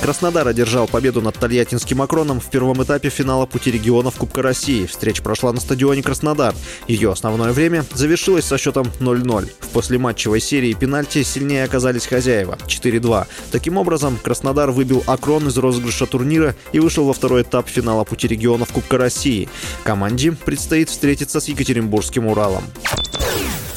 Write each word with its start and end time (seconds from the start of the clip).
Краснодар 0.00 0.48
одержал 0.48 0.88
победу 0.88 1.20
над 1.20 1.38
Тольяттинским 1.38 2.00
Акроном 2.00 2.40
в 2.40 2.48
первом 2.48 2.82
этапе 2.82 3.10
финала 3.10 3.44
пути 3.44 3.70
регионов 3.70 4.16
Кубка 4.16 4.40
России. 4.40 4.86
Встреча 4.86 5.22
прошла 5.22 5.52
на 5.52 5.60
стадионе 5.60 6.02
Краснодар. 6.02 6.54
Ее 6.88 7.12
основное 7.12 7.52
время 7.52 7.84
завершилось 7.92 8.46
со 8.46 8.56
счетом 8.56 8.90
0-0. 9.00 9.50
В 9.60 9.68
послематчевой 9.68 10.40
серии 10.40 10.72
пенальти 10.72 11.22
сильнее 11.22 11.64
оказались 11.64 12.06
хозяева– 12.06 12.58
4-2. 12.66 13.26
Таким 13.52 13.76
образом, 13.76 14.18
Краснодар 14.22 14.70
выбил 14.70 15.04
Акрон 15.06 15.48
из 15.48 15.58
розыгрыша 15.58 16.06
турнира 16.06 16.54
и 16.72 16.80
вышел 16.80 17.04
во 17.04 17.12
второй 17.12 17.42
этап 17.42 17.68
финала 17.68 18.04
пути 18.04 18.26
регионов 18.26 18.72
Кубка 18.72 18.96
России. 18.96 19.50
Команде 19.84 20.32
предстоит 20.32 20.88
встретиться 20.88 21.40
с 21.40 21.48
Екатеринбургским 21.48 22.26
Уралом. 22.26 22.64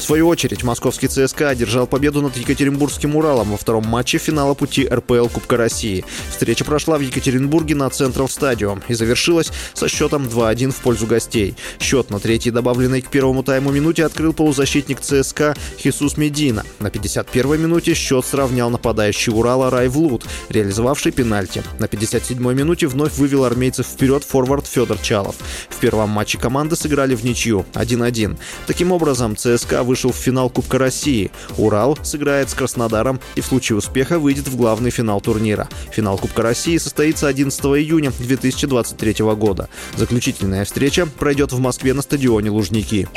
В 0.04 0.06
свою 0.06 0.28
очередь, 0.28 0.62
московский 0.64 1.08
ЦСКА 1.08 1.48
одержал 1.48 1.86
победу 1.86 2.20
над 2.20 2.36
Екатеринбургским 2.36 3.16
Уралом 3.16 3.52
во 3.52 3.56
втором 3.56 3.86
матче 3.86 4.18
финала 4.18 4.52
пути 4.52 4.86
РПЛ 4.86 5.28
Кубка 5.28 5.56
России. 5.56 6.04
Встреча 6.28 6.62
прошла 6.62 6.98
в 6.98 7.00
Екатеринбурге 7.00 7.74
на 7.74 7.88
Централ 7.88 8.28
Стадиум 8.28 8.82
и 8.86 8.92
завершилась 8.92 9.50
со 9.72 9.88
счетом 9.88 10.24
2-1 10.24 10.72
в 10.72 10.76
пользу 10.82 11.06
гостей. 11.06 11.56
Счет 11.80 12.10
на 12.10 12.20
третьей 12.20 12.52
добавленной 12.52 13.00
к 13.00 13.08
первому 13.08 13.42
тайму 13.42 13.72
минуте 13.72 14.04
открыл 14.04 14.34
полузащитник 14.34 15.00
ЦСКА 15.00 15.56
Хисус 15.78 16.18
Медина. 16.18 16.64
На 16.80 16.88
51-й 16.88 17.56
минуте 17.56 17.94
счет 17.94 18.26
сравнял 18.26 18.68
нападающий 18.68 19.32
Урала 19.32 19.70
Райвлуд, 19.70 20.26
реализовавший 20.50 21.12
пенальти. 21.12 21.62
На 21.78 21.86
57-й 21.86 22.54
минуте 22.54 22.88
вновь 22.88 23.14
вывел 23.14 23.46
армейцев 23.46 23.86
вперед 23.86 24.22
форвард 24.22 24.66
Федор 24.66 24.98
Чалов. 24.98 25.36
В 25.70 25.76
первом 25.76 26.10
матче 26.10 26.36
команды 26.36 26.76
сыграли 26.76 27.14
в 27.14 27.24
ничью 27.24 27.64
1-1. 27.72 28.36
Таким 28.66 28.92
образом, 28.92 29.34
ЦСКА 29.34 29.82
вышел 29.82 29.93
в 30.02 30.16
финал 30.16 30.50
Кубка 30.50 30.78
России. 30.78 31.30
Урал 31.56 31.98
сыграет 32.02 32.50
с 32.50 32.54
Краснодаром 32.54 33.20
и 33.34 33.40
в 33.40 33.46
случае 33.46 33.78
успеха 33.78 34.18
выйдет 34.18 34.48
в 34.48 34.56
главный 34.56 34.90
финал 34.90 35.20
турнира. 35.20 35.68
Финал 35.92 36.18
Кубка 36.18 36.42
России 36.42 36.76
состоится 36.78 37.28
11 37.28 37.60
июня 37.60 38.12
2023 38.18 39.24
года. 39.34 39.68
Заключительная 39.96 40.64
встреча 40.64 41.06
пройдет 41.06 41.52
в 41.52 41.60
Москве 41.60 41.94
на 41.94 42.02
стадионе 42.02 42.50
Лужники. 42.50 43.08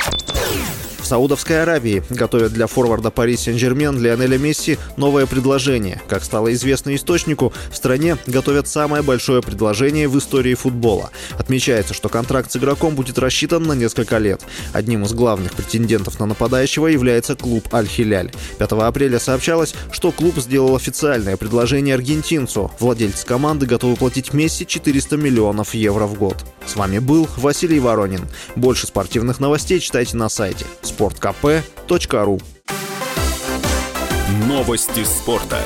Саудовской 1.08 1.62
Аравии 1.62 2.02
готовят 2.10 2.52
для 2.52 2.66
форварда 2.66 3.10
Пари 3.10 3.34
Сен-Жермен 3.34 3.98
Лионеля 3.98 4.36
Месси 4.36 4.76
новое 4.98 5.24
предложение. 5.24 6.02
Как 6.06 6.22
стало 6.22 6.52
известно 6.52 6.94
источнику, 6.94 7.50
в 7.70 7.76
стране 7.76 8.18
готовят 8.26 8.68
самое 8.68 9.02
большое 9.02 9.40
предложение 9.40 10.06
в 10.06 10.18
истории 10.18 10.52
футбола. 10.52 11.08
Отмечается, 11.38 11.94
что 11.94 12.10
контракт 12.10 12.52
с 12.52 12.56
игроком 12.58 12.94
будет 12.94 13.18
рассчитан 13.18 13.62
на 13.62 13.72
несколько 13.72 14.18
лет. 14.18 14.42
Одним 14.74 15.04
из 15.04 15.14
главных 15.14 15.54
претендентов 15.54 16.20
на 16.20 16.26
нападающего 16.26 16.88
является 16.88 17.36
клуб 17.36 17.72
Аль-Хиляль. 17.72 18.30
5 18.58 18.72
апреля 18.72 19.18
сообщалось, 19.18 19.74
что 19.90 20.12
клуб 20.12 20.34
сделал 20.36 20.76
официальное 20.76 21.38
предложение 21.38 21.94
аргентинцу. 21.94 22.70
Владельцы 22.80 23.24
команды 23.24 23.64
готовы 23.64 23.96
платить 23.96 24.34
Месси 24.34 24.66
400 24.66 25.16
миллионов 25.16 25.72
евро 25.72 26.04
в 26.04 26.18
год. 26.18 26.36
С 26.66 26.76
вами 26.76 26.98
был 26.98 27.26
Василий 27.38 27.80
Воронин. 27.80 28.28
Больше 28.56 28.86
спортивных 28.86 29.40
новостей 29.40 29.80
читайте 29.80 30.14
на 30.18 30.28
сайте 30.28 30.66
sportkp.ru 30.98 32.38
Новости 34.48 35.04
спорта. 35.04 35.60